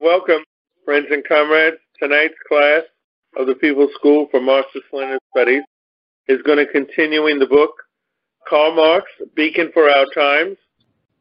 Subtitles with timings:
[0.00, 0.44] Welcome,
[0.84, 1.78] friends and comrades.
[2.00, 2.82] Tonight's class
[3.36, 5.64] of the People's School for Marxist-Leninist Studies
[6.28, 7.72] is going to continue in the book
[8.48, 10.56] Karl Marx, Beacon for Our Times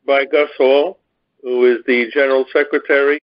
[0.05, 0.99] by Gus Hall,
[1.41, 3.19] who is the General Secretary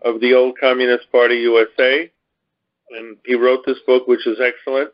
[0.00, 2.10] of the old Communist Party USA.
[2.92, 4.92] And he wrote this book, which is excellent.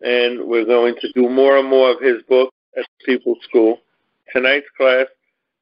[0.00, 3.80] And we're going to do more and more of his book at the People's School.
[4.32, 5.06] Tonight's class,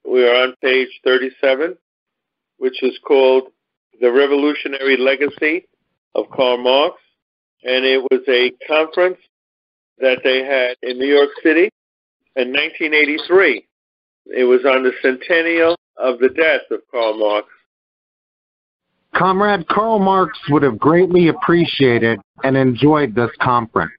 [0.05, 1.79] we are on page 37,
[2.59, 3.45] which is called
[4.01, 5.67] The Revolutionary Legacy
[6.15, 6.97] of Karl Marx.
[7.63, 9.19] And it was a conference
[9.99, 11.71] that they had in New York City
[12.37, 13.67] in 1983.
[14.27, 17.49] It was on the centennial of the death of Karl Marx.
[19.15, 23.93] Comrade Karl Marx would have greatly appreciated and enjoyed this conference.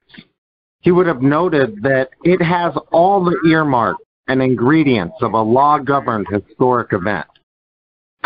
[0.80, 5.78] He would have noted that it has all the earmarks and ingredients of a law
[5.78, 7.26] governed historic event.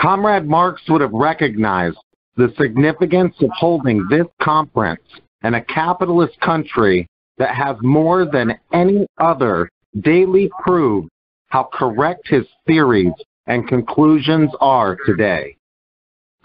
[0.02, 1.96] Comrade Marx would have recognized
[2.36, 5.02] the significance of holding this conference
[5.44, 7.06] in a capitalist country
[7.38, 9.68] that has more than any other
[10.00, 11.08] daily proved
[11.50, 13.12] how correct his theories
[13.46, 15.56] and conclusions are today.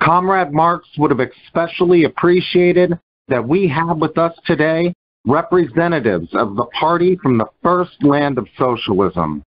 [0.03, 2.93] Comrade Marx would have especially appreciated
[3.27, 4.93] that we have with us today
[5.25, 9.41] representatives of the party from the first land of socialism,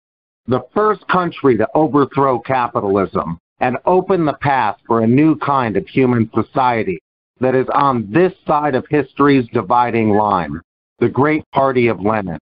[0.47, 5.87] the first country to overthrow capitalism and open the path for a new kind of
[5.87, 7.01] human society
[7.41, 10.61] that is on this side of history's dividing line,
[10.99, 12.39] the great party of Lenin,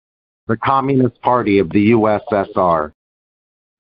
[0.47, 2.93] the Communist Party of the USSR.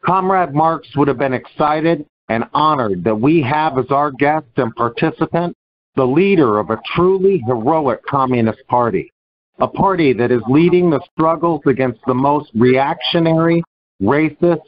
[0.05, 4.75] Comrade Marx would have been excited and honored that we have as our guest and
[4.75, 5.55] participant
[5.97, 9.11] the leader of a truly heroic Communist Party,
[9.59, 13.63] a party that is leading the struggles against the most reactionary,
[14.03, 14.63] racist,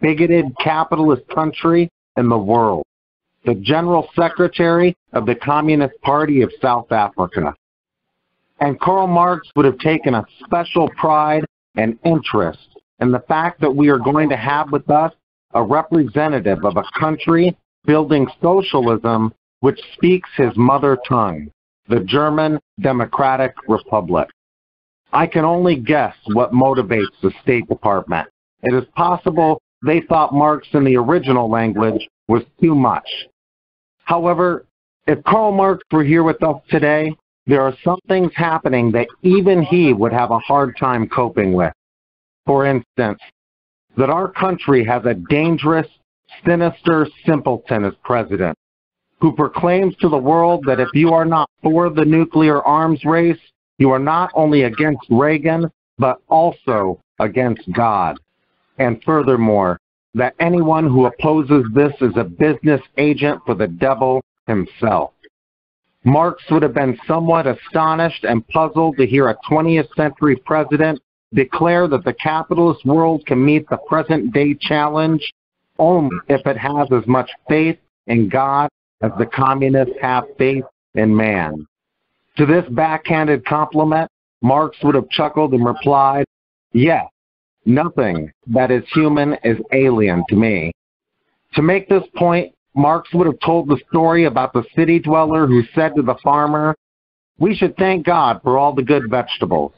[0.00, 2.84] bigoted capitalist country in the world,
[3.44, 7.54] the General Secretary of the Communist Party of South Africa.
[8.60, 11.44] And Karl Marx would have taken a special pride
[11.76, 12.68] and interest
[13.00, 15.12] in the fact that we are going to have with us
[15.54, 21.50] a representative of a country building socialism which speaks his mother tongue,
[21.88, 24.28] the German Democratic Republic.
[25.12, 28.28] I can only guess what motivates the State Department.
[28.62, 33.08] It is possible they thought Marx in the original language was too much.
[34.04, 34.66] However,
[35.06, 37.14] if Karl Marx were here with us today,
[37.46, 41.72] there are some things happening that even he would have a hard time coping with.
[42.46, 43.20] For instance,
[43.96, 45.86] that our country has a dangerous,
[46.44, 48.56] sinister simpleton as president
[49.20, 53.38] who proclaims to the world that if you are not for the nuclear arms race,
[53.78, 58.18] you are not only against Reagan, but also against God.
[58.80, 59.78] And furthermore,
[60.14, 65.12] that anyone who opposes this is a business agent for the devil himself.
[66.04, 70.98] Marx would have been somewhat astonished and puzzled to hear a 20th century president
[71.34, 75.30] declare that the capitalist world can meet the present day challenge
[75.78, 78.70] only if it has as much faith in God
[79.02, 80.64] as the communists have faith
[80.94, 81.66] in man.
[82.38, 84.10] To this backhanded compliment,
[84.40, 86.24] Marx would have chuckled and replied,
[86.72, 87.06] Yes,
[87.74, 90.72] nothing that is human is alien to me.
[91.54, 95.62] To make this point, Marx would have told the story about the city dweller who
[95.74, 96.76] said to the farmer,
[97.38, 99.72] We should thank God for all the good vegetables.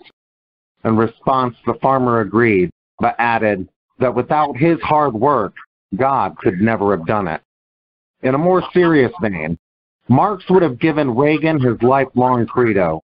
[0.85, 5.55] In response, the farmer agreed, but added that without his hard work,
[5.97, 7.41] God could never have done it.
[8.23, 9.59] In a more serious vein,
[10.09, 13.03] Marx would have given Reagan his lifelong credo.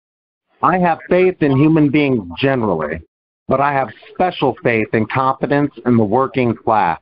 [0.63, 3.01] I have faith in human beings generally,
[3.51, 7.01] but I have special faith and confidence in the working class,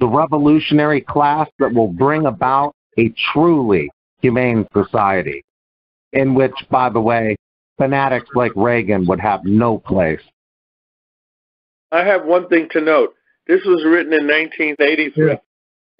[0.00, 3.90] the revolutionary class that will bring about a truly
[4.20, 5.42] humane society,
[6.12, 7.36] in which, by the way,
[7.78, 10.20] fanatics like Reagan would have no place.
[11.90, 13.14] I have one thing to note.
[13.46, 15.36] This was written in 1983, yeah.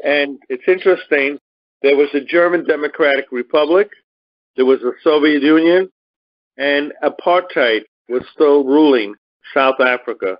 [0.04, 1.38] and it's interesting.
[1.80, 3.88] There was a German Democratic Republic,
[4.54, 5.88] there was a Soviet Union,
[6.58, 9.14] and apartheid was still ruling
[9.54, 10.38] South Africa.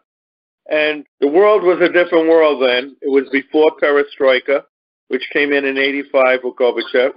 [0.70, 2.96] And the world was a different world then.
[3.00, 4.64] It was before Perestroika,
[5.08, 7.12] which came in in 85 with Gorbachev.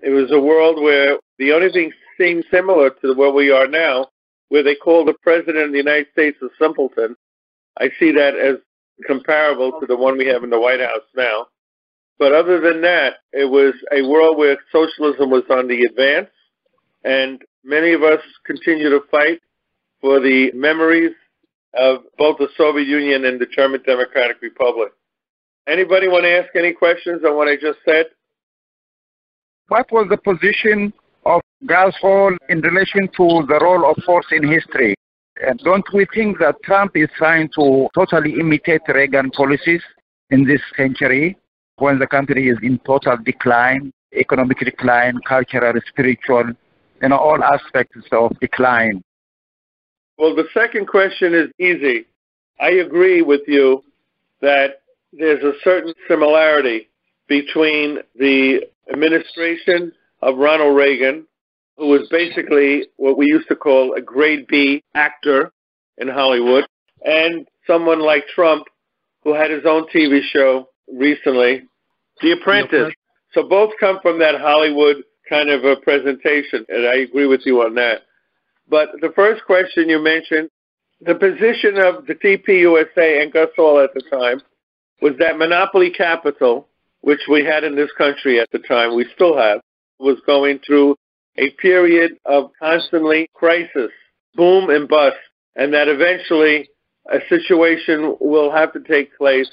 [0.00, 4.08] It was a world where the only thing seemed similar to where we are now,
[4.48, 7.16] where they call the President of the United States a simpleton.
[7.78, 8.56] I see that as
[9.06, 11.46] comparable to the one we have in the White House now.
[12.18, 16.30] But other than that, it was a world where socialism was on the advance,
[17.02, 19.40] and many of us continue to fight
[20.04, 21.12] for the memories
[21.72, 24.92] of both the Soviet Union and the German Democratic Republic.
[25.66, 28.06] Anybody want to ask any questions on what I just said?
[29.68, 30.92] what was the position
[31.24, 31.40] of
[32.02, 34.94] Hall in relation to the role of force in history?
[35.40, 39.80] And don't we think that Trump is trying to totally imitate Reagan policies
[40.28, 41.38] in this century
[41.76, 46.44] when the country is in total decline, economic decline, cultural, spiritual,
[47.00, 49.02] you know, all aspects of decline?
[50.18, 52.06] Well, the second question is easy.
[52.60, 53.82] I agree with you
[54.40, 54.82] that
[55.12, 56.88] there's a certain similarity
[57.28, 58.62] between the
[58.92, 61.26] administration of Ronald Reagan,
[61.76, 65.50] who was basically what we used to call a grade B actor
[65.98, 66.66] in Hollywood,
[67.04, 68.66] and someone like Trump,
[69.22, 71.64] who had his own TV show recently,
[72.20, 72.92] The Apprentice.
[73.32, 77.62] So both come from that Hollywood kind of a presentation, and I agree with you
[77.62, 78.02] on that.
[78.68, 80.48] But the first question you mentioned,
[81.00, 84.40] the position of the CPUSA and Gus Hall at the time
[85.02, 86.68] was that monopoly capital,
[87.02, 89.60] which we had in this country at the time, we still have,
[89.98, 90.96] was going through
[91.36, 93.90] a period of constantly crisis,
[94.34, 95.16] boom and bust,
[95.56, 96.68] and that eventually
[97.12, 99.50] a situation will have to take place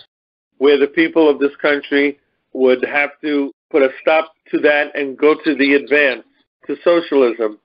[0.58, 2.20] where the people of this country
[2.54, 6.24] would have to put a stop to that and go to the advance,
[6.68, 7.60] to socialism.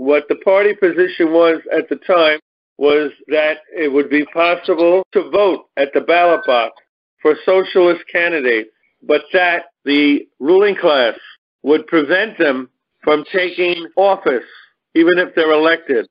[0.00, 2.38] What the party position was at the time
[2.78, 6.72] was that it would be possible to vote at the ballot box
[7.20, 8.70] for socialist candidates,
[9.02, 11.18] but that the ruling class
[11.62, 12.70] would prevent them
[13.04, 14.46] from taking office,
[14.94, 16.06] even if they're elected.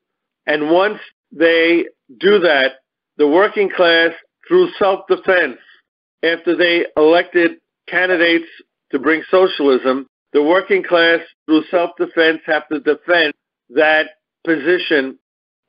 [0.46, 1.00] And once
[1.32, 2.74] they do that,
[3.16, 4.12] the working class,
[4.46, 5.58] through self-defense,
[6.22, 7.58] after they elected
[7.88, 8.46] candidates
[8.92, 13.34] to bring socialism, the working class, through self-defense, have to defend
[13.74, 14.06] that
[14.44, 15.18] position,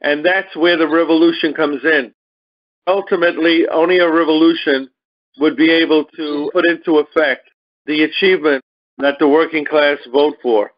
[0.01, 2.13] and that's where the revolution comes in.
[2.87, 4.89] Ultimately, only a revolution
[5.39, 7.49] would be able to put into effect
[7.85, 8.63] the achievement
[8.97, 10.71] that the working class vote for.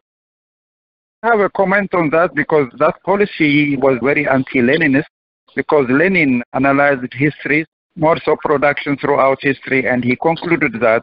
[1.22, 5.04] I have a comment on that because that policy was very anti-Leninist
[5.56, 7.64] because Lenin analyzed history,
[7.96, 11.02] more so production throughout history, and he concluded that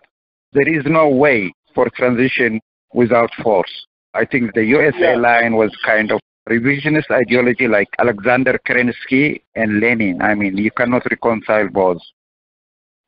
[0.53, 2.59] there is no way for transition
[2.93, 3.85] without force.
[4.13, 5.15] I think the USA yeah.
[5.15, 6.19] line was kind of
[6.49, 10.21] revisionist ideology like Alexander Kerensky and Lenin.
[10.21, 12.01] I mean, you cannot reconcile both.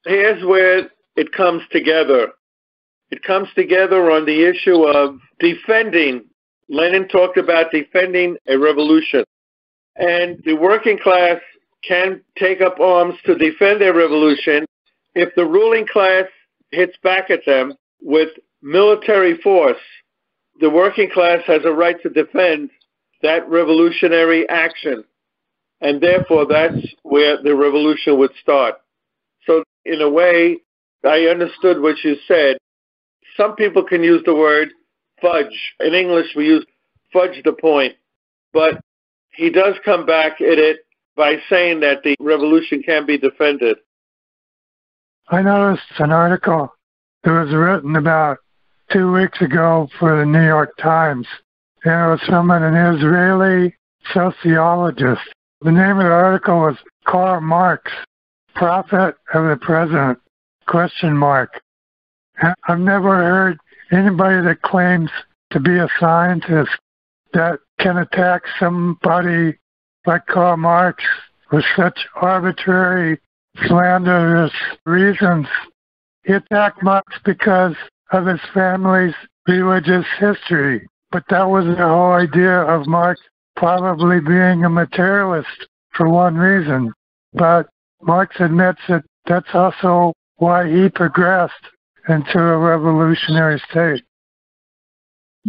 [0.06, 2.30] Here's where it comes together.
[3.10, 6.26] It comes together on the issue of defending
[6.70, 9.24] Lenin talked about defending a revolution.
[9.96, 11.38] And the working class
[11.88, 14.66] can take up arms to defend their revolution
[15.14, 16.26] if the ruling class
[16.72, 18.30] hits back at them with
[18.62, 19.78] military force.
[20.60, 22.70] The working class has a right to defend
[23.22, 25.04] that revolutionary action.
[25.82, 28.76] And therefore, that's where the revolution would start.
[29.46, 30.60] So, in a way,
[31.04, 32.58] I understood what you said.
[33.36, 34.70] Some people can use the word
[35.22, 35.74] fudge.
[35.80, 36.66] In English, we use
[37.12, 37.94] fudge the point,
[38.54, 38.80] but
[39.34, 40.86] he does come back at it
[41.16, 43.78] by saying that the revolution can be defended.
[45.30, 46.74] I noticed an article
[47.24, 48.40] that was written about
[48.91, 51.27] two weeks ago for the New York Times,
[51.83, 53.75] and it was from an Israeli
[54.13, 55.21] sociologist.
[55.62, 57.91] The name of the article was Karl Marx,
[58.56, 60.19] Prophet of the Present,
[60.68, 61.62] question mark.
[62.68, 63.57] I've never heard
[63.91, 65.09] anybody that claims
[65.51, 66.71] to be a scientist
[67.33, 69.57] that can attack somebody
[70.06, 71.04] like Karl Marx
[71.52, 73.19] with such arbitrary,
[73.68, 74.54] slanderous
[74.85, 75.47] reasons.
[76.25, 77.75] He attacked Marx because
[78.14, 79.16] of his family's
[79.48, 83.20] religious history, but that was the whole idea of Marx
[83.56, 86.94] probably being a materialist for one reason.
[87.34, 87.68] But
[88.02, 91.54] Marx admits that that's also why he progressed
[92.08, 94.04] into a revolutionary state.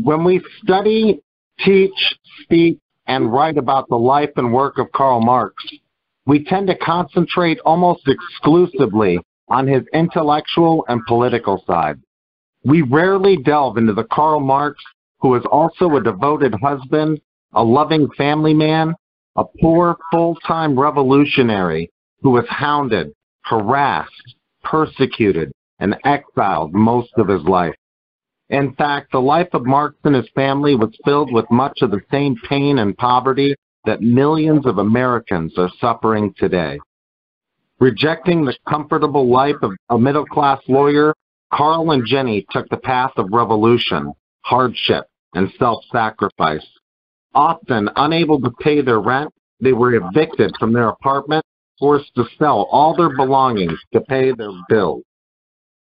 [0.02, 1.20] When we study,
[1.60, 5.54] teach, speak, and write about the life and work of Karl Marx,
[6.26, 9.18] we tend to concentrate almost exclusively
[9.48, 12.00] on his intellectual and political side.
[12.64, 14.82] We rarely delve into the Karl Marx
[15.24, 17.18] who was also a devoted husband,
[17.54, 18.94] a loving family man,
[19.36, 21.90] a poor full-time revolutionary
[22.20, 27.74] who was hounded, harassed, persecuted, and exiled most of his life.
[28.50, 32.02] In fact, the life of Marx and his family was filled with much of the
[32.10, 33.54] same pain and poverty
[33.86, 36.78] that millions of Americans are suffering today.
[37.80, 41.14] Rejecting the comfortable life of a middle class lawyer,
[41.54, 46.66] Karl and Jenny took the path of revolution, hardship, and self sacrifice.
[47.32, 51.44] Often unable to pay their rent, they were evicted from their apartment,
[51.78, 55.04] forced to sell all their belongings to pay their bills.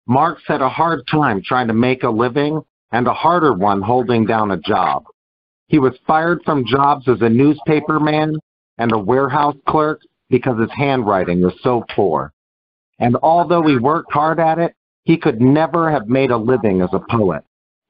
[0.06, 2.60] Marx had a hard time trying to make a living
[2.92, 5.04] and a harder one holding down a job.
[5.68, 8.34] He was fired from jobs as a newspaperman
[8.76, 12.32] and a warehouse clerk because his handwriting was so poor.
[12.98, 16.90] And although he worked hard at it, he could never have made a living as
[16.92, 17.42] a poet.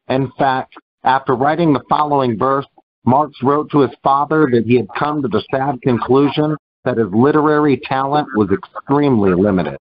[0.09, 2.67] In fact, after writing the following verse,
[3.05, 7.09] Marx wrote to his father that he had come to the sad conclusion that his
[7.13, 9.79] literary talent was extremely limited.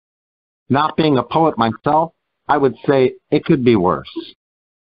[0.70, 2.14] Not being a poet myself,
[2.48, 4.10] I would say it could be worse.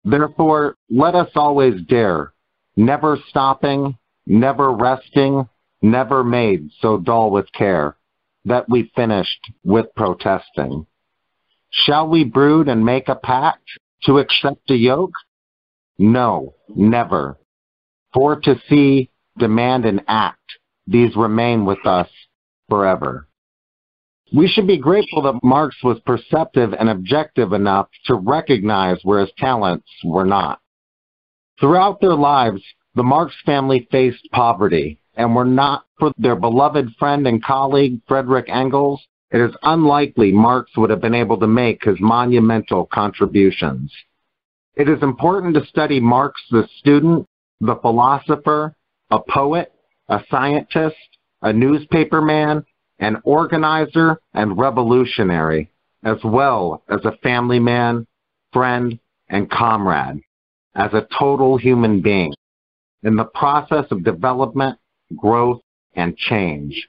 [0.04, 2.32] Therefore, let us always dare,
[2.76, 3.96] never stopping,
[4.26, 5.48] never resting,
[5.82, 7.96] never made so dull with care,
[8.44, 10.86] that we finished with protesting.
[11.74, 13.68] Shall we brood and make a pact
[14.04, 15.14] to accept a yoke?
[15.98, 17.36] No, never.
[18.12, 22.08] For to see, demand, and act, these remain with us
[22.68, 23.26] forever.
[24.32, 29.32] We should be grateful that Marx was perceptive and objective enough to recognize where his
[29.36, 30.60] talents were not.
[31.60, 32.62] Throughout their lives,
[32.94, 38.46] the Marx family faced poverty, and were not for their beloved friend and colleague Frederick
[38.48, 43.92] Engels, it is unlikely Marx would have been able to make his monumental contributions.
[44.76, 47.26] It is important to study Marx the student,
[47.60, 48.74] the philosopher,
[49.10, 49.72] a poet,
[50.08, 50.96] a scientist,
[51.42, 52.64] a newspaperman,
[52.98, 55.70] an organizer, and revolutionary,
[56.04, 58.06] as well as a family man,
[58.52, 60.20] friend, and comrade,
[60.74, 62.32] as a total human being.
[63.02, 64.78] In the process of development,
[65.16, 65.60] growth,
[65.94, 66.88] and change.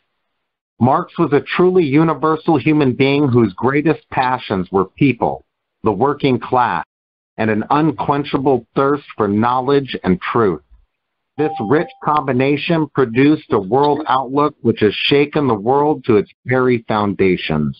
[0.79, 5.45] Marx was a truly universal human being whose greatest passions were people,
[5.83, 6.83] the working class,
[7.37, 10.61] and an unquenchable thirst for knowledge and truth.
[11.37, 16.83] This rich combination produced a world outlook which has shaken the world to its very
[16.87, 17.77] foundations.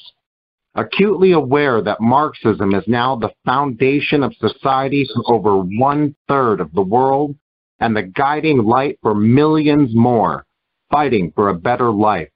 [0.75, 6.73] Acutely aware that Marxism is now the foundation of society for over one third of
[6.73, 7.35] the world,
[7.79, 10.45] and the guiding light for millions more
[10.91, 12.29] fighting for a better life.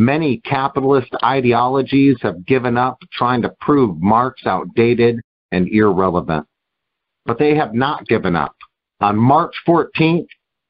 [0.00, 6.46] Many capitalist ideologies have given up trying to prove Marx outdated and irrelevant.
[7.26, 8.54] But they have not given up.
[9.00, 10.28] On March 14th,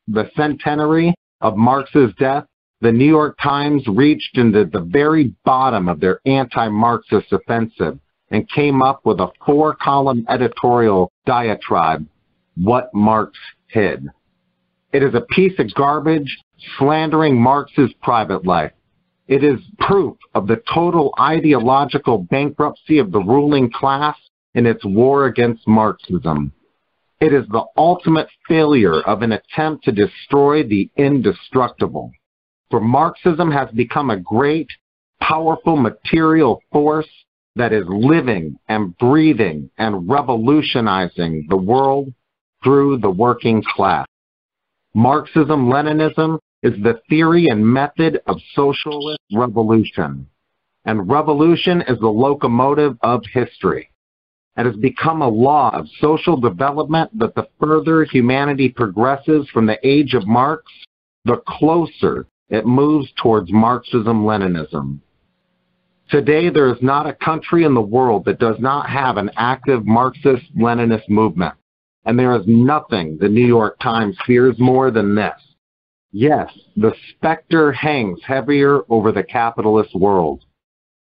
[0.08, 2.44] the centenary of Marx's death,
[2.80, 7.99] the New York Times reached into the very bottom of their anti-Marxist offensive
[8.30, 12.06] and came up with a four-column editorial diatribe,
[12.56, 14.08] What Marx hid.
[14.92, 16.38] It is a piece of garbage
[16.78, 18.73] slandering Marx's private life.
[19.28, 24.16] It is proof of the total ideological bankruptcy of the ruling class
[24.54, 26.52] in its war against Marxism.
[27.20, 32.11] It is the ultimate failure of an attempt to destroy the indestructible.
[32.70, 34.70] For Marxism has become a great,
[35.20, 37.08] powerful material force
[37.56, 42.14] that is living and breathing and revolutionizing the world
[42.64, 44.06] through the working class.
[44.94, 50.26] Marxism Leninism is the theory and method of socialist revolution.
[50.84, 53.90] And revolution is the locomotive of history.
[54.56, 59.78] It has become a law of social development that the further humanity progresses from the
[59.86, 60.64] age of Marx,
[61.24, 64.98] the closer it moves towards Marxism Leninism.
[66.10, 69.86] Today, there is not a country in the world that does not have an active
[69.86, 71.54] Marxist Leninist movement.
[72.06, 75.34] And there is nothing the New York Times fears more than this.
[76.10, 80.44] Yes, the specter hangs heavier over the capitalist world.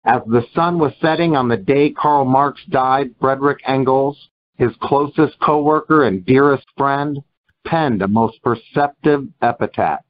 [0.04, 5.38] As the sun was setting on the day Karl Marx died, Frederick Engels, his closest
[5.40, 7.22] co-worker and dearest friend,
[7.66, 10.00] penned a most perceptive epitaph.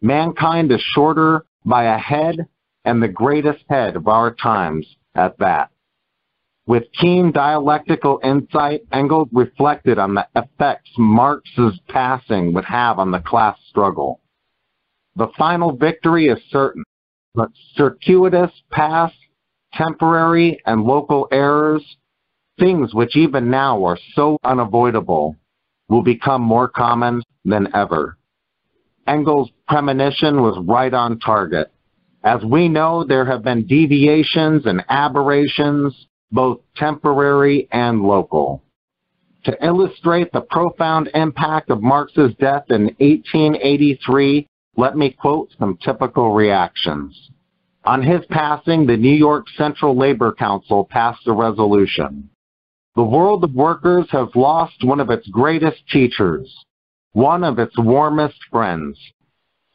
[0.00, 2.46] Mankind is shorter by a head
[2.84, 5.70] and the greatest head of our times at that.
[6.66, 13.20] With keen dialectical insight, Engels reflected on the effects Marx's passing would have on the
[13.20, 14.20] class struggle.
[15.16, 16.82] The final victory is certain,
[17.34, 19.14] but circuitous past,
[19.74, 21.84] temporary, and local errors,
[22.58, 25.36] things which even now are so unavoidable,
[25.90, 28.16] will become more common than ever.
[29.06, 31.70] Engels' premonition was right on target.
[32.22, 38.62] As we know, there have been deviations and aberrations both temporary and local.
[39.44, 46.32] To illustrate the profound impact of Marx's death in 1883, let me quote some typical
[46.32, 47.30] reactions.
[47.84, 52.30] On his passing, the New York Central Labor Council passed a resolution.
[52.96, 56.64] The world of workers has lost one of its greatest teachers,
[57.12, 58.98] one of its warmest friends.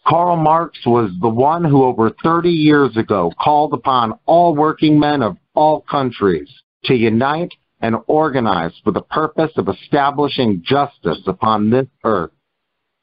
[0.08, 5.22] Karl Marx was the one who over 30 years ago called upon all working men
[5.22, 6.50] of all countries
[6.86, 7.52] to unite
[7.82, 12.32] and organize for the purpose of establishing justice upon this earth.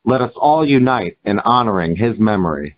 [0.06, 2.75] Let us all unite in honoring his memory.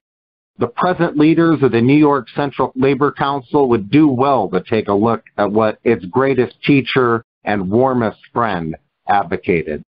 [0.59, 4.89] The present leaders of the New York Central Labor Council would do well to take
[4.89, 8.75] a look at what its greatest teacher and warmest friend
[9.09, 9.85] advocated.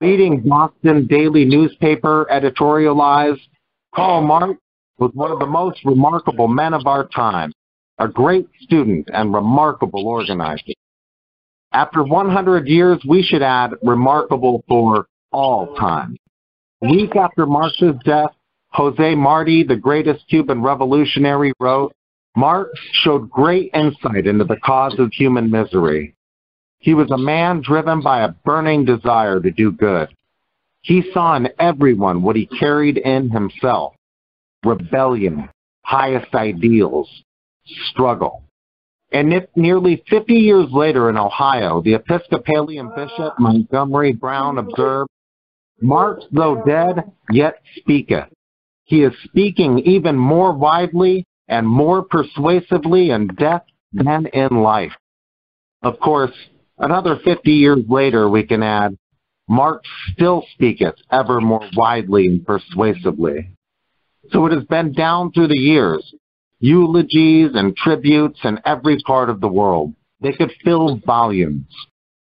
[0.00, 3.46] Leading Boston daily newspaper editorialized,
[3.94, 4.58] Karl Marx
[4.98, 7.52] was one of the most remarkable men of our time,
[7.98, 10.72] a great student and remarkable organizer.
[11.72, 16.16] After 100 years, we should add remarkable for all time.
[16.80, 18.30] Week after Marx's death,
[18.70, 21.94] Jose Marti, the greatest Cuban revolutionary, wrote,
[22.36, 26.14] Marx showed great insight into the cause of human misery.
[26.78, 30.08] He was a man driven by a burning desire to do good.
[30.82, 33.94] He saw in everyone what he carried in himself
[34.64, 35.48] rebellion,
[35.82, 37.08] highest ideals,
[37.90, 38.42] struggle.
[39.12, 45.10] And if nearly 50 years later in Ohio, the Episcopalian Bishop Montgomery Brown observed,
[45.80, 48.28] Marx, though dead, yet speaketh.
[48.84, 54.92] He is speaking even more widely and more persuasively in death than in life.
[55.82, 56.32] Of course,
[56.78, 58.96] another 50 years later, we can add,
[59.48, 63.50] Marx still speaketh ever more widely and persuasively.
[64.32, 66.14] So it has been down through the years,
[66.58, 69.92] eulogies and tributes in every part of the world.
[70.20, 71.66] They could fill volumes.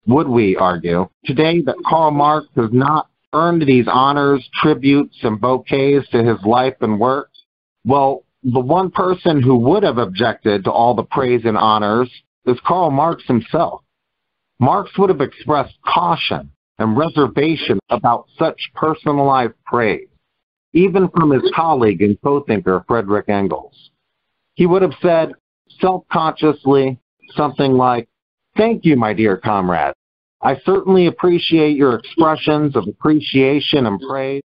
[0.07, 6.09] Would we argue today that Karl Marx has not earned these honors, tributes, and bouquets
[6.11, 7.31] to his life and work?
[7.85, 12.11] Well, the one person who would have objected to all the praise and honors
[12.47, 13.83] is Karl Marx himself.
[14.59, 20.09] Marx would have expressed caution and reservation about such personalized praise,
[20.73, 23.91] even from his colleague and co-thinker Frederick Engels.
[24.57, 25.33] He would have said,
[25.81, 26.99] self-consciously,
[27.35, 28.09] something like,
[28.57, 29.93] Thank you, my dear comrade.
[30.41, 34.43] I certainly appreciate your expressions of appreciation and praise,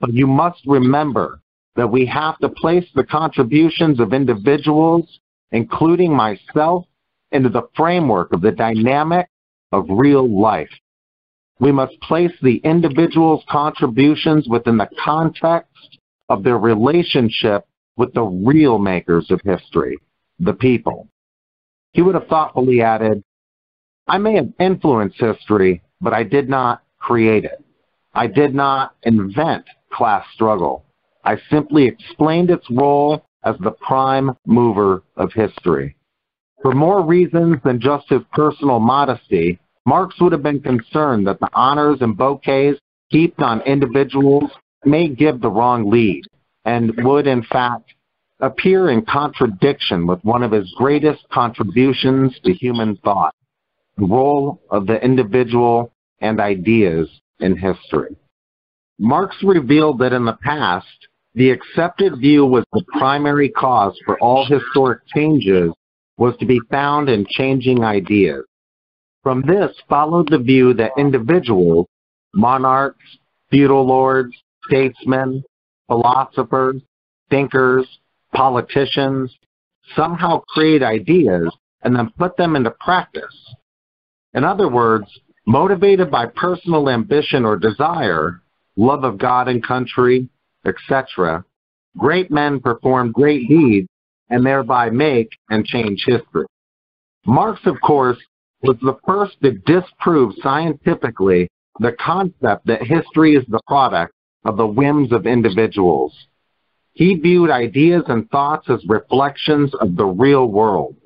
[0.00, 1.40] but you must remember
[1.76, 5.20] that we have to place the contributions of individuals,
[5.52, 6.86] including myself,
[7.30, 9.28] into the framework of the dynamic
[9.70, 10.70] of real life.
[11.60, 15.98] We must place the individual's contributions within the context
[16.28, 17.64] of their relationship
[17.96, 19.98] with the real makers of history,
[20.38, 21.08] the people.
[21.92, 23.22] He would have thoughtfully added,
[24.08, 27.64] I may have influenced history, but I did not create it.
[28.14, 30.84] I did not invent class struggle.
[31.24, 35.96] I simply explained its role as the prime mover of history.
[36.62, 41.48] For more reasons than just his personal modesty, Marx would have been concerned that the
[41.52, 42.78] honors and bouquets
[43.08, 44.50] heaped on individuals
[44.84, 46.24] may give the wrong lead
[46.64, 47.94] and would, in fact,
[48.40, 53.34] appear in contradiction with one of his greatest contributions to human thought,
[53.96, 57.08] the role of the individual and ideas
[57.40, 58.16] in history.
[58.98, 60.86] Marx revealed that in the past,
[61.34, 65.72] the accepted view was the primary cause for all historic changes
[66.18, 68.44] was to be found in changing ideas.
[69.22, 71.86] From this followed the view that individuals,
[72.34, 73.04] monarchs,
[73.50, 74.34] feudal lords,
[74.66, 75.42] statesmen,
[75.92, 76.80] philosophers,
[77.28, 77.86] thinkers,
[78.34, 79.30] politicians,
[79.94, 83.54] somehow create ideas and then put them into practice.
[84.32, 85.06] In other words,
[85.46, 88.40] motivated by personal ambition or desire,
[88.76, 90.28] love of God and country,
[90.64, 91.44] etc.,
[91.98, 93.88] great men perform great deeds
[94.30, 96.46] and thereby make and change history.
[97.26, 98.18] Marx, of course,
[98.62, 101.48] was the first to disprove scientifically
[101.80, 106.14] the concept that history is the product of the whims of individuals.
[106.94, 110.96] He viewed ideas and thoughts as reflections of the real world,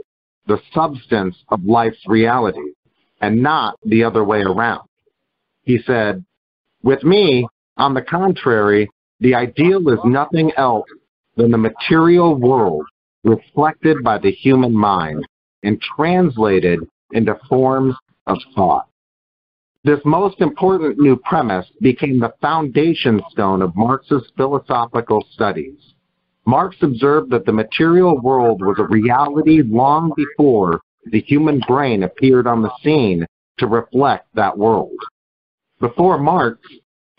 [0.47, 2.73] the substance of life's reality,
[3.21, 4.89] and not the other way around.
[5.63, 6.25] He said,
[6.83, 7.47] With me,
[7.77, 10.87] on the contrary, the ideal is nothing else
[11.37, 12.87] than the material world
[13.25, 15.27] reflected by the human mind
[15.63, 16.81] and translated
[17.13, 17.95] into forms
[18.27, 18.89] of thought.
[19.87, 25.79] This most important new premise became the foundation stone of Marx's philosophical studies.
[26.45, 30.81] Marx observed that the material world was a reality long before
[31.13, 33.25] the human brain appeared on the scene
[33.59, 34.99] to reflect that world.
[35.79, 36.59] Before Marx,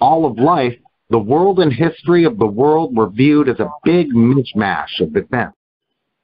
[0.01, 0.75] all of life,
[1.09, 5.57] the world and history of the world were viewed as a big mishmash of events,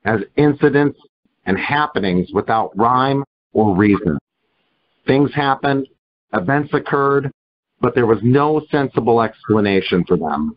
[0.03, 0.99] as incidents
[1.45, 4.17] and happenings without rhyme or reason.
[5.07, 5.87] Things happened,
[6.33, 7.31] events occurred,
[7.81, 10.55] but there was no sensible explanation for them.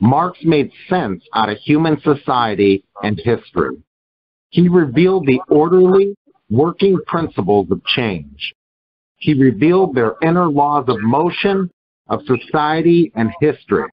[0.00, 3.76] Marx made sense out of human society and history.
[4.48, 6.16] He revealed the orderly,
[6.48, 8.54] working principles of change.
[9.18, 11.70] He revealed their inner laws of motion,
[12.08, 13.88] of society, and history,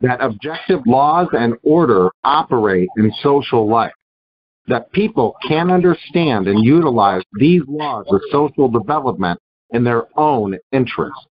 [0.00, 3.94] that objective laws and order operate in social life,
[4.66, 11.28] that people can understand and utilize these laws of social development in their own interest.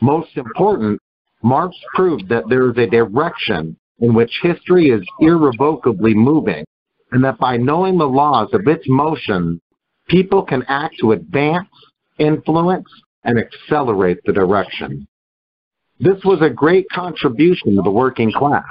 [0.00, 1.00] Most important,
[1.42, 6.64] Marx proved that there is a direction in which history is irrevocably moving,
[7.12, 9.60] and that by knowing the laws of its motion,
[10.08, 11.68] people can act to advance,
[12.18, 12.88] influence,
[13.24, 15.06] and accelerate the direction.
[16.00, 18.64] This was a great contribution to the working class.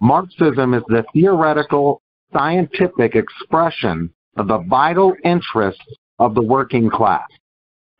[0.00, 5.84] Marxism is the theoretical, scientific expression of the vital interests
[6.18, 7.26] of the working class.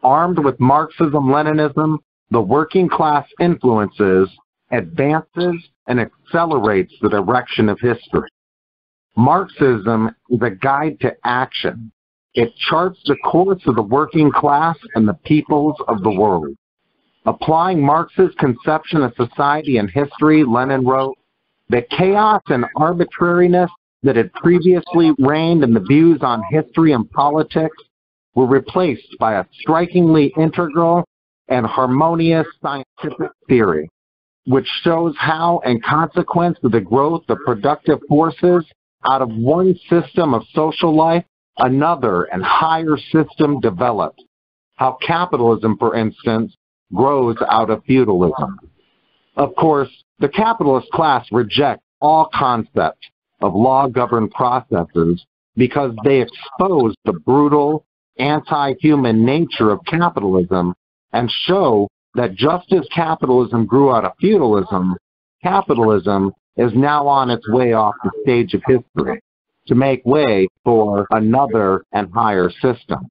[0.04, 1.98] Armed with Marxism Leninism,
[2.30, 4.28] the working class influences,
[4.70, 8.28] advances, and accelerates the direction of history.
[9.16, 11.90] Marxism is a guide to action.
[12.34, 16.56] It charts the course of the working class and the peoples of the world.
[17.26, 21.16] Applying Marx's conception of society and history, Lenin wrote,
[21.70, 23.70] the chaos and arbitrariness
[24.02, 27.76] that had previously reigned in the views on history and politics
[28.34, 31.04] were replaced by a strikingly integral
[31.48, 33.88] and harmonious scientific theory,
[34.46, 38.64] which shows how, in consequence of the growth of productive forces
[39.08, 41.24] out of one system of social life,
[41.58, 44.22] another and higher system developed.
[44.76, 46.54] How capitalism, for instance,
[46.92, 48.58] grows out of feudalism.
[49.36, 53.06] Of course, the capitalist class rejects all concepts
[53.40, 55.24] of law-governed processes
[55.56, 57.84] because they expose the brutal,
[58.18, 60.74] anti-human nature of capitalism
[61.12, 64.96] and show that just as capitalism grew out of feudalism,
[65.42, 69.20] capitalism is now on its way off the stage of history
[69.66, 73.08] to make way for another and higher system.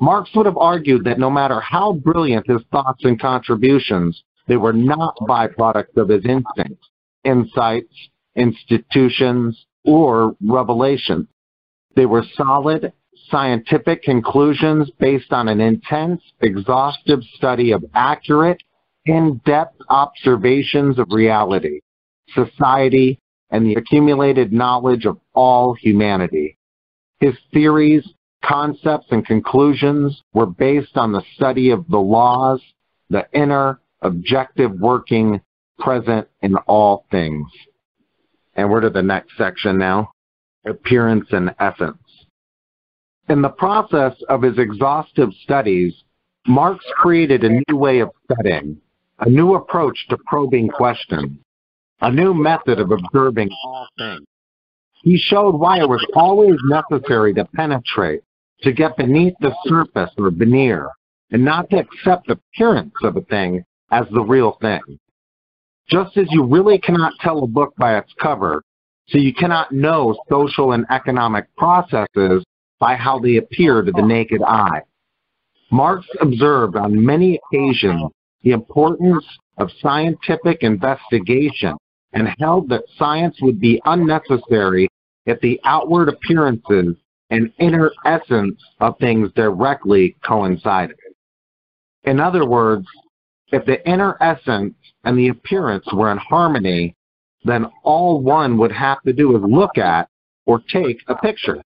[0.00, 4.72] Marx would have argued that no matter how brilliant his thoughts and contributions, they were
[4.72, 6.88] not byproducts of his instincts,
[7.24, 7.94] insights,
[8.36, 11.28] institutions, or revelations.
[11.94, 12.92] They were solid,
[13.30, 18.62] scientific conclusions based on an intense, exhaustive study of accurate,
[19.06, 21.80] in-depth observations of reality,
[22.34, 23.18] society,
[23.50, 26.56] and the accumulated knowledge of all humanity.
[27.20, 28.06] His theories,
[28.44, 32.60] concepts, and conclusions were based on the study of the laws,
[33.10, 35.40] the inner, objective working
[35.78, 37.46] present in all things.
[38.54, 40.10] And we're to the next section now
[40.66, 42.03] appearance and essence.
[43.28, 45.94] In the process of his exhaustive studies,
[46.46, 48.78] Marx created a new way of studying,
[49.20, 51.38] a new approach to probing questions,
[52.02, 54.26] a new method of observing all things.
[55.02, 58.22] He showed why it was always necessary to penetrate,
[58.60, 60.90] to get beneath the surface or veneer,
[61.30, 64.98] and not to accept the appearance of a thing as the real thing.
[65.88, 68.62] Just as you really cannot tell a book by its cover,
[69.08, 72.44] so you cannot know social and economic processes
[72.84, 74.06] by how they appear to the oh.
[74.06, 74.82] naked eye.
[75.72, 79.24] Marx observed on many occasions the importance
[79.56, 81.72] of scientific investigation
[82.12, 84.86] and held that science would be unnecessary
[85.24, 86.94] if the outward appearances
[87.30, 90.98] and inner essence of things directly coincided.
[92.02, 92.86] In other words,
[93.50, 96.94] if the inner essence and the appearance were in harmony,
[97.44, 100.06] then all one would have to do is look at
[100.44, 101.62] or take a picture.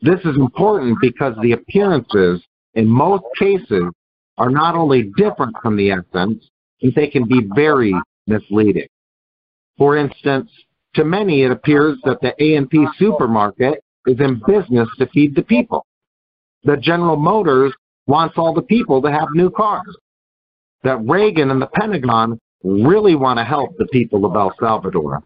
[0.00, 2.42] This is important because the appearances,
[2.74, 3.84] in most cases,
[4.36, 6.44] are not only different from the essence,
[6.80, 7.94] but they can be very
[8.26, 8.86] misleading.
[9.76, 10.50] For instance,
[10.94, 15.84] to many it appears that the A&P supermarket is in business to feed the people.
[16.64, 17.72] That General Motors
[18.06, 19.96] wants all the people to have new cars.
[20.84, 25.22] That Reagan and the Pentagon really want to help the people of El Salvador.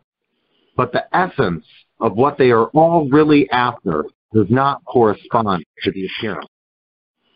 [0.76, 1.64] But the essence
[2.00, 6.46] of what they are all really after does not correspond to the appearance.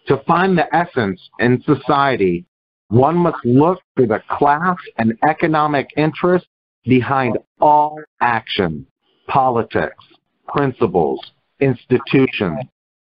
[0.09, 2.47] To find the essence in society,
[2.89, 6.47] one must look for the class and economic interest
[6.85, 8.87] behind all action,
[9.27, 10.05] politics,
[10.47, 11.21] principles,
[11.61, 12.61] institutions,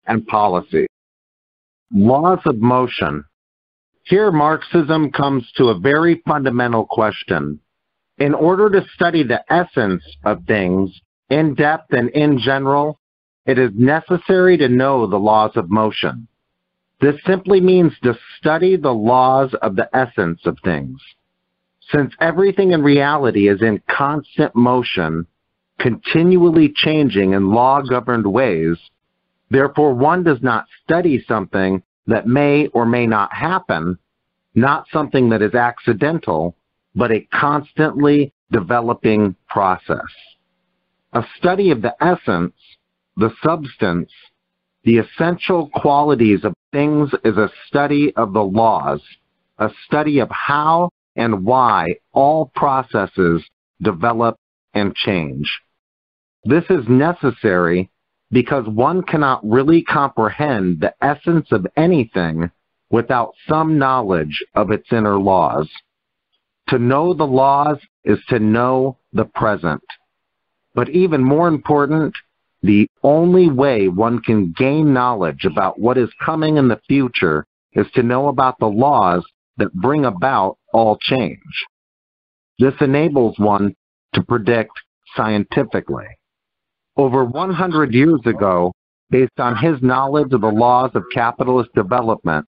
[0.07, 0.87] and policy.
[1.92, 3.24] Laws of motion.
[4.05, 7.61] Here Marxism comes to a very fundamental question.
[8.18, 10.90] In order to study the essence of things
[11.31, 12.99] in depth and in general,
[13.46, 16.29] it is necessary to know the laws of motion.
[17.00, 21.00] This simply means to study the laws of the essence of things.
[21.90, 25.26] Since everything in reality is in constant motion,
[25.79, 28.76] continually changing in law governed ways,
[29.50, 33.98] Therefore, one does not study something that may or may not happen,
[34.55, 36.57] not something that is accidental,
[36.94, 40.07] but a constantly developing process.
[41.12, 42.55] A study of the essence,
[43.20, 44.11] the substance,
[44.85, 49.02] the essential qualities of things is a study of the laws,
[49.59, 53.44] a study of how and why all processes
[53.83, 54.37] develop
[54.72, 55.61] and change.
[56.44, 57.90] This is necessary
[58.30, 62.50] because one cannot really comprehend the essence of anything
[62.90, 65.68] without some knowledge of its inner laws.
[66.68, 69.83] To know the laws is to know the present.
[70.74, 72.14] But even more important,
[72.62, 77.87] the only way one can gain knowledge about what is coming in the future is
[77.94, 79.25] to know about the laws
[79.57, 81.38] that bring about all change.
[82.59, 83.75] This enables one
[84.14, 84.73] to predict
[85.16, 86.07] scientifically.
[86.96, 88.73] Over 100 years ago,
[89.09, 92.46] based on his knowledge of the laws of capitalist development,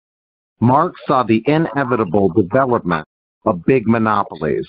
[0.60, 3.06] Marx saw the inevitable development
[3.46, 4.66] of big monopolies.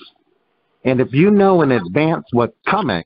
[0.84, 3.04] And if you know in advance what's coming,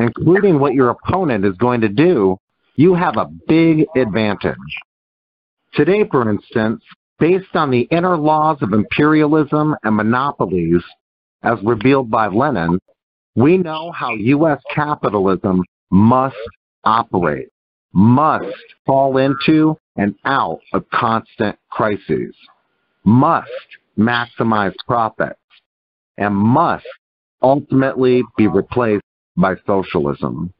[0.00, 2.36] including what your opponent is going to do,
[2.76, 4.56] you have a big advantage.
[5.74, 6.82] Today, for instance,
[7.18, 10.82] based on the inner laws of imperialism and monopolies,
[11.42, 12.80] as revealed by Lenin,
[13.36, 14.58] we know how U.S.
[14.74, 16.36] capitalism must
[16.84, 17.48] operate,
[17.92, 18.46] must
[18.86, 22.34] fall into and out of constant crises,
[23.04, 23.50] must
[23.98, 25.38] maximize profits,
[26.16, 26.86] and must
[27.42, 29.04] ultimately be replaced
[29.40, 30.52] by socialism.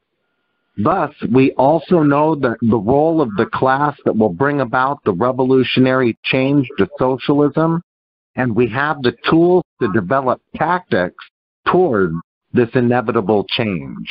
[0.77, 5.11] Thus, we also know that the role of the class that will bring about the
[5.11, 7.81] revolutionary change to socialism,
[8.35, 11.23] and we have the tools to develop tactics
[11.67, 12.13] toward
[12.53, 14.07] this inevitable change.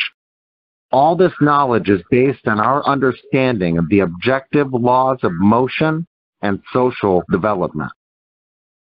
[0.92, 6.06] All this knowledge is based on our understanding of the objective laws of motion
[6.42, 7.92] and social development.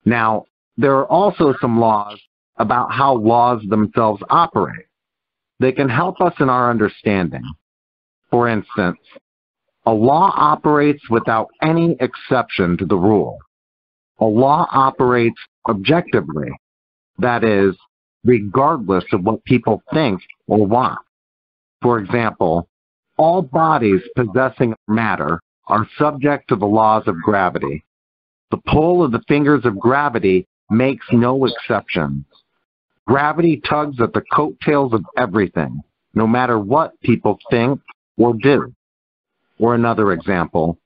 [0.04, 0.44] Now,
[0.76, 2.20] there are also some laws
[2.58, 4.85] about how laws themselves operate.
[5.58, 7.42] They can help us in our understanding.
[8.30, 8.98] For instance,
[9.86, 13.38] a law operates without any exception to the rule.
[14.18, 15.38] A law operates
[15.68, 16.48] objectively,
[17.18, 17.76] that is,
[18.24, 20.98] regardless of what people think or want.
[21.82, 22.68] For example,
[23.16, 27.84] all bodies possessing matter are subject to the laws of gravity.
[28.50, 32.24] The pull of the fingers of gravity makes no exceptions.
[33.06, 35.80] Gravity tugs at the coattails of everything,
[36.14, 37.80] no matter what people think
[38.16, 38.74] or do.
[39.58, 40.78] Or another example,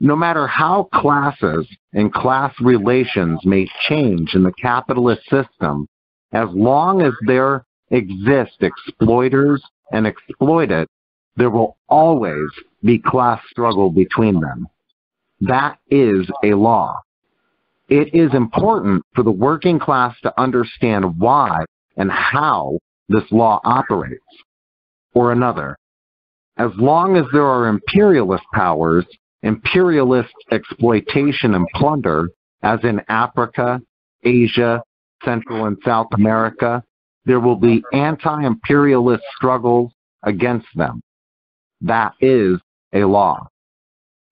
[0.00, 5.88] no matter how classes and class relations may change in the capitalist system,
[6.32, 10.86] as long as there exist exploiters and exploited,
[11.36, 12.48] there will always
[12.84, 14.68] be class struggle between them.
[15.40, 17.00] That is a law.
[17.88, 21.64] It is important for the working class to understand why
[21.96, 24.22] and how this law operates.
[25.14, 25.76] Or another,
[26.58, 29.06] as long as there are imperialist powers,
[29.42, 32.28] imperialist exploitation and plunder,
[32.62, 33.80] as in Africa,
[34.22, 34.82] Asia,
[35.24, 36.82] Central and South America,
[37.24, 39.92] there will be anti-imperialist struggles
[40.24, 41.00] against them.
[41.80, 42.58] That is
[42.92, 43.48] a law.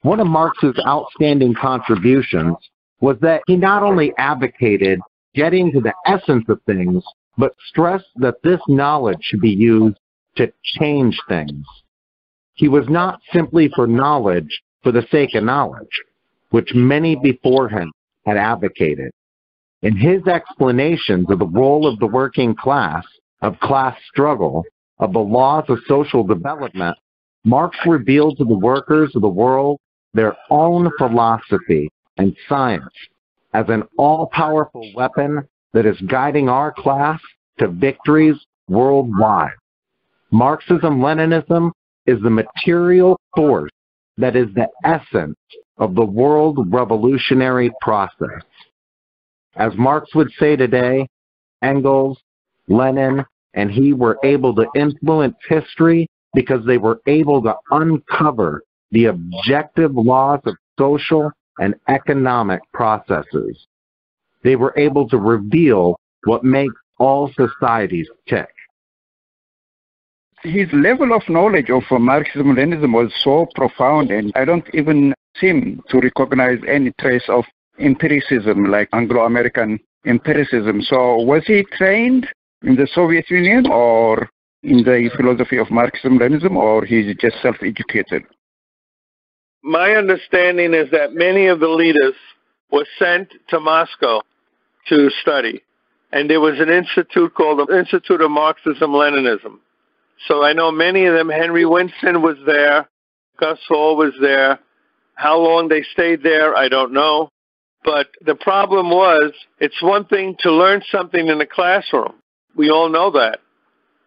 [0.02, 2.56] One of Marx's outstanding contributions
[3.00, 5.00] was that he not only advocated
[5.34, 7.02] getting to the essence of things,
[7.36, 9.98] but stressed that this knowledge should be used
[10.36, 11.64] to change things.
[12.54, 16.02] He was not simply for knowledge for the sake of knowledge,
[16.50, 17.92] which many before him
[18.24, 19.10] had advocated.
[19.82, 23.04] In his explanations of the role of the working class,
[23.42, 24.64] of class struggle,
[24.98, 26.96] of the laws of social development,
[27.44, 29.78] Marx revealed to the workers of the world
[30.14, 32.92] their own philosophy and science
[33.54, 37.20] as an all-powerful weapon that is guiding our class
[37.58, 38.36] to victories
[38.68, 39.52] worldwide.
[40.30, 41.70] Marxism-Leninism
[42.06, 43.70] is the material force
[44.18, 45.36] that is the essence
[45.78, 48.42] of the world revolutionary process.
[49.56, 51.06] As Marx would say today,
[51.62, 52.18] Engels,
[52.68, 53.24] Lenin,
[53.54, 59.94] and he were able to influence history because they were able to uncover the objective
[59.94, 63.66] laws of social and economic processes.
[64.42, 68.48] They were able to reveal what makes all societies tick.
[70.42, 75.82] His level of knowledge of uh, Marxism-Leninism was so profound, and I don't even seem
[75.88, 77.44] to recognize any trace of
[77.78, 80.82] empiricism like Anglo-American empiricism.
[80.82, 82.28] So was he trained
[82.62, 84.28] in the Soviet Union or
[84.62, 88.22] in the philosophy of Marxism-Leninism, or he's just self-educated?
[89.62, 92.14] My understanding is that many of the leaders
[92.70, 94.22] were sent to Moscow
[94.88, 95.62] to study.
[96.12, 99.58] And there was an institute called the Institute of Marxism Leninism.
[100.28, 101.28] So I know many of them.
[101.28, 102.88] Henry Winston was there.
[103.38, 104.58] Gus Hall was there.
[105.14, 107.30] How long they stayed there, I don't know.
[107.84, 112.14] But the problem was, it's one thing to learn something in the classroom.
[112.56, 113.38] We all know that.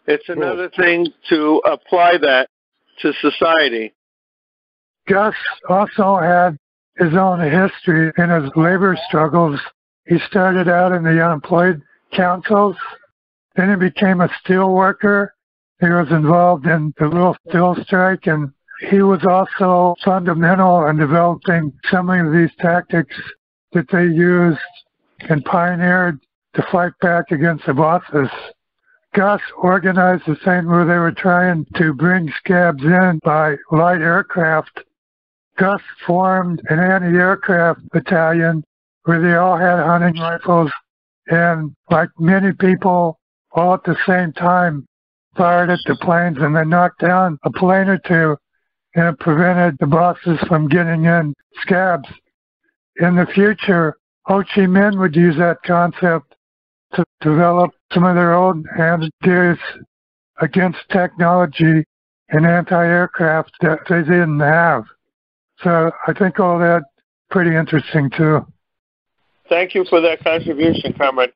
[0.08, 2.50] It's another thing to apply that
[3.02, 3.94] to society.
[5.10, 5.36] Gus
[5.68, 6.58] also had
[6.98, 9.60] his own history in his labor struggles.
[10.06, 11.82] He started out in the unemployed
[12.14, 12.76] councils,
[13.56, 15.34] then he became a steel worker.
[15.80, 18.52] He was involved in the little steel strike, and
[18.90, 23.16] he was also fundamental in developing some of these tactics
[23.74, 24.60] that they used
[25.30, 26.20] and pioneered
[26.56, 28.30] to fight back against the bosses.
[29.16, 34.80] Gus organized the thing where they were trying to bring scabs in by light aircraft.
[35.60, 38.64] Gus formed an anti-aircraft battalion
[39.04, 40.72] where they all had hunting rifles
[41.28, 43.20] and like many people
[43.52, 44.86] all at the same time
[45.36, 48.38] fired at the planes and they knocked down a plane or two
[48.96, 52.08] and it prevented the bosses from getting in scabs.
[53.02, 53.96] In the future,
[54.26, 56.36] Ho Chi Minh would use that concept
[56.94, 59.58] to develop some of their own ideas
[60.42, 61.84] against technology
[62.30, 64.86] and anti-aircraft that they didn't have.
[65.64, 66.84] So I think all that
[67.30, 68.46] pretty interesting too.
[69.50, 71.32] Thank you for that contribution, comrade.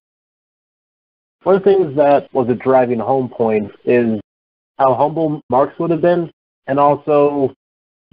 [1.43, 4.19] One of the things that was a driving home point is
[4.77, 6.31] how humble Marx would have been,
[6.67, 7.53] and also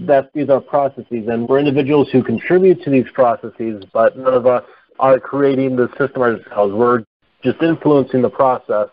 [0.01, 4.47] that these are processes, and we're individuals who contribute to these processes, but none of
[4.47, 4.65] us
[4.99, 6.75] are creating the system ourselves.
[6.75, 7.05] We're
[7.45, 8.89] just influencing the process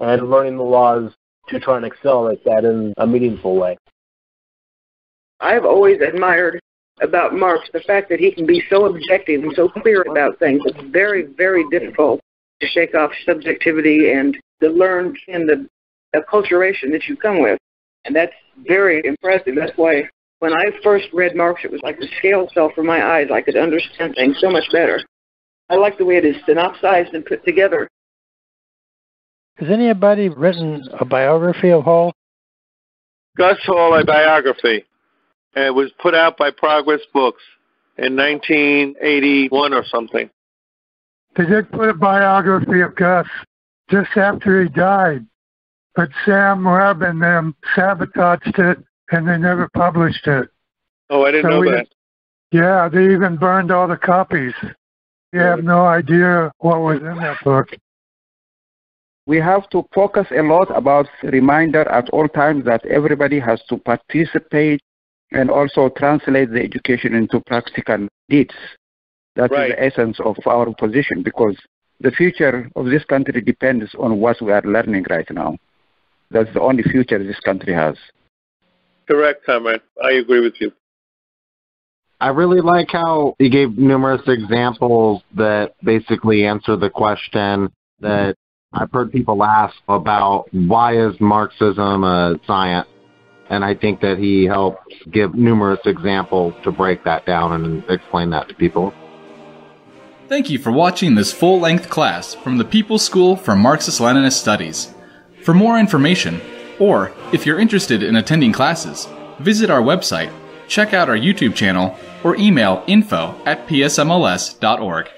[0.00, 1.12] and learning the laws
[1.48, 3.76] to try and accelerate that in a meaningful way.
[5.44, 6.58] I've always admired
[7.02, 10.62] about Marx the fact that he can be so objective and so clear about things.
[10.64, 12.20] It's very, very difficult
[12.60, 15.68] to shake off subjectivity and to learn in the
[16.16, 17.58] acculturation that you come with.
[18.06, 18.32] And that's
[18.66, 19.54] very impressive.
[19.54, 23.04] That's why when I first read Marx, it was like the scales fell from my
[23.04, 23.28] eyes.
[23.30, 25.02] I could understand things so much better.
[25.68, 27.86] I like the way it is synopsized and put together.
[29.56, 32.14] Has anybody written a biography of Hall?
[33.36, 34.84] Gus Hall, a biography.
[35.56, 37.42] And it was put out by Progress Books
[37.98, 40.28] in 1981 or something.
[41.36, 43.26] They did put a biography of Gus
[43.90, 45.26] just after he died,
[45.94, 48.78] but Sam Webb and them sabotaged it
[49.10, 50.48] and they never published it.
[51.10, 51.88] Oh, I didn't So know we- that.
[52.52, 54.54] Yeah, they even burned all the copies.
[55.32, 57.68] You have no idea what was in that book.
[59.26, 63.76] we have to focus a lot about reminder at all times that everybody has to
[63.78, 64.80] participate
[65.34, 68.54] and also translate the education into practical deeds.
[69.36, 69.70] That is Right.
[69.70, 71.56] the essence of our position because
[72.00, 75.56] the future of this country depends on what we are learning right now.
[76.30, 77.96] That's the only future this country has.
[79.08, 79.82] Correct, comrade.
[80.02, 80.72] I agree with you.
[82.20, 87.70] I really like how he gave numerous examples that basically answer the question
[88.00, 88.36] that
[88.72, 92.88] I've heard people ask about why is Marxism a science?
[93.54, 98.30] And I think that he helped give numerous examples to break that down and explain
[98.30, 98.92] that to people.
[100.28, 104.40] Thank you for watching this full length class from the People's School for Marxist Leninist
[104.40, 104.92] Studies.
[105.42, 106.40] For more information,
[106.80, 109.06] or if you're interested in attending classes,
[109.38, 110.32] visit our website,
[110.66, 115.08] check out our YouTube channel, or email info at psmls.org.